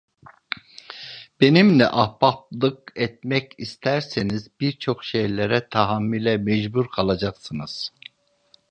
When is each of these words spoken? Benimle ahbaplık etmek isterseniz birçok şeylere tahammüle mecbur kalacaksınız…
Benimle 1.41 1.87
ahbaplık 1.89 2.91
etmek 2.95 3.53
isterseniz 3.57 4.49
birçok 4.59 5.03
şeylere 5.05 5.69
tahammüle 5.69 6.37
mecbur 6.37 6.87
kalacaksınız… 6.91 7.91